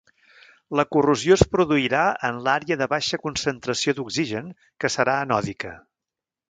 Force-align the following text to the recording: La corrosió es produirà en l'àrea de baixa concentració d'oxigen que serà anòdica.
La 0.79 0.85
corrosió 0.95 1.35
es 1.35 1.43
produirà 1.51 2.01
en 2.31 2.39
l'àrea 2.47 2.79
de 2.83 2.89
baixa 2.97 3.21
concentració 3.27 3.97
d'oxigen 4.01 4.53
que 4.85 4.97
serà 4.99 5.19
anòdica. 5.29 5.81